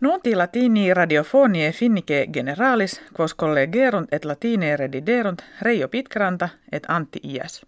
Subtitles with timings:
[0.00, 7.66] Nunti latini radiofonie finnike generalis, quos collegerunt et latine rediderunt Reijo Pitkranta et Antti Ias.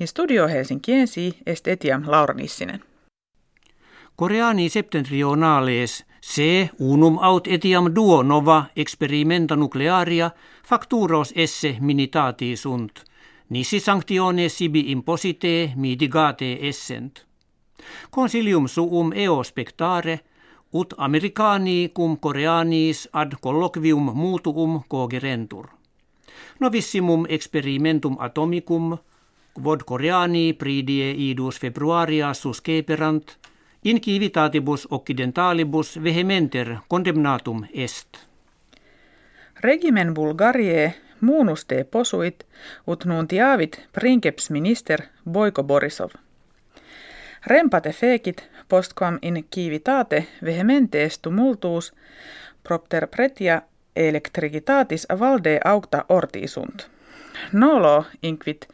[0.00, 2.80] In studio Helsinkiensi est etiam Laura Nissinen.
[4.16, 10.30] Koreani septentrionales se unum aut etiam duo nova experimenta nuclearia
[10.64, 13.02] facturos esse minitati sunt.
[13.48, 17.26] Nisi sanctione sibi imposite mitigate essent.
[18.10, 20.20] Consilium suum eo spectare–
[20.72, 25.66] ut americani cum koreanis ad colloquium mutuum cogerentur.
[26.60, 28.98] Novissimum experimentum atomicum,
[29.54, 33.36] quod koreani pridie idus februaria susceperant,
[33.84, 38.08] in civitatibus occidentalibus vehementer condemnatum est.
[39.60, 42.44] Regimen Bulgarie muunus te posuit,
[42.86, 46.21] ut nuntiavit princeps minister Boiko Borisov.
[47.46, 51.92] Rempate fekit postquam in civitate vehementes tumultuus
[52.62, 53.62] propter pretia
[53.96, 56.86] electricitatis valde aucta ortisunt.
[57.52, 58.68] Nolo inquit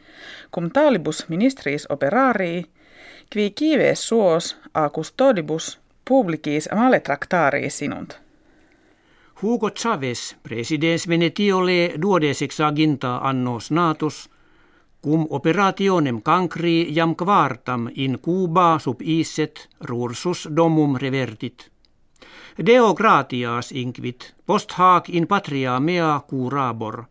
[0.55, 2.65] cum talibus ministris operarii,
[3.33, 8.19] qui kives suos a custodibus publicis male tractarii sinunt.
[9.41, 14.29] Hugo Chavez, presidens Venetiole duodesexaginta annos natus,
[15.01, 21.69] Cum operationem cancri jam quartam in Cuba sub iset rursus domum revertit.
[22.65, 27.05] Deo gratias inquit, post hac in patria mea curabor.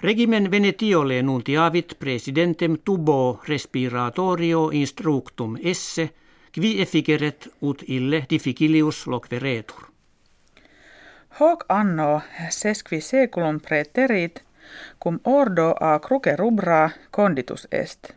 [0.00, 6.10] Regimen Venetiole nuntiavit presidentem tubo respiratorio instructum esse,
[6.52, 9.86] qui efficeret ut ille difficilius loqueretur.
[11.40, 14.45] Hoc anno sesqui seculum preterit
[14.98, 18.12] cum ordo a cruce rubra conditus est.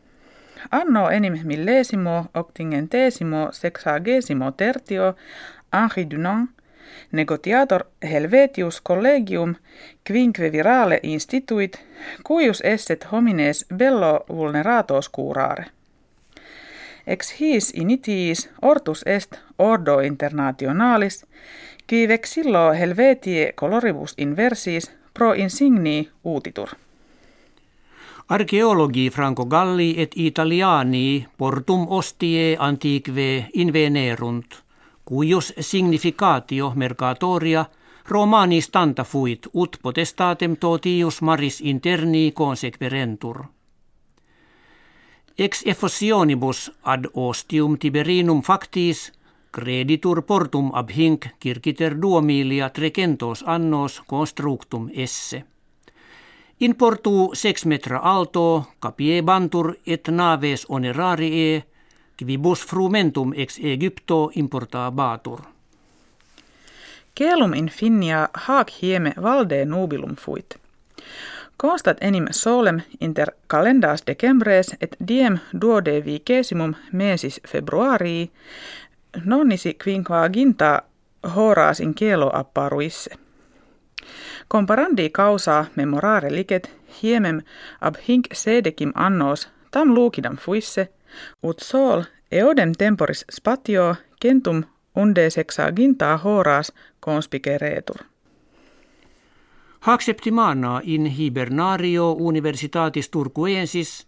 [0.71, 5.15] Anno enim millesimo octingentesimo sexagesimo tertio
[5.73, 6.49] Henri Dunant,
[7.11, 9.55] negotiator Helvetius collegium
[10.03, 11.79] quinque virale instituit,
[12.23, 15.65] cuius esset homines bello vulneratos curare.
[17.07, 21.25] Ex his initiis ortus est ordo internationalis,
[21.87, 26.69] qui vexillo Helvetie coloribus inversis pro insigni uutitur.
[28.29, 34.55] Arkeologi Franco Galli et Italiani portum ostie antiquae invenerunt,
[35.05, 37.65] cuius significatio mercatoria
[38.09, 43.43] Romani stanta fuit ut potestatem totius maris interni consequerentur.
[45.37, 49.11] Ex effusionibus ad ostium tiberinum factis
[49.51, 55.43] Creditur portum ab hinc circiter duomilia trecentos annos constructum esse.
[56.59, 61.63] In portu sex metra alto capiebantur et naves onerarie,
[62.17, 65.39] quibus frumentum ex Egypto importabatur.
[67.15, 70.59] Kelum in finnia hac hieme valde nubilum fuit.
[71.57, 78.31] Constat enim solem inter calendas decembres et diem duodevicesimum mesis februarii
[79.25, 80.81] nonnisi quinquaginta
[81.35, 83.15] horas in cielo apparuisse.
[84.47, 86.71] Comparandi causa memorare licet
[87.03, 87.41] hiemem
[87.81, 90.89] ab hinc sedecim annos tam lucidam fuisse,
[91.43, 94.63] ut sol eodem temporis spatio centum
[94.95, 97.97] unde sexaginta horas conspiceretur.
[99.79, 104.07] Hac septimana in hibernario universitatis Turcuensis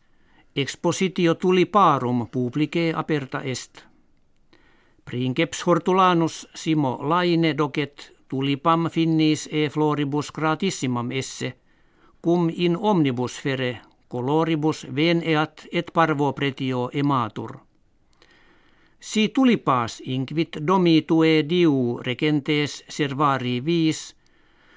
[0.56, 3.91] expositio tuliparum publicae aperta est.
[5.06, 11.53] Princeps hortulanus simo laine docet tulipam finnis e floribus gratissimam esse,
[12.22, 13.79] cum in omnibus fere
[14.12, 17.57] coloribus veneat et parvo pretio ematur.
[19.00, 24.16] Si tulipas inquit domitue diu regentes servari vis,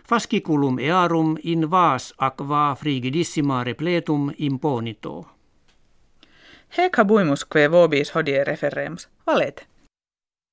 [0.09, 5.27] fasciculum earum in vas aqua frigidissima repletum imponito.
[6.79, 9.09] Hec habuimus que vobis hodie referemus.
[9.27, 9.74] Valete.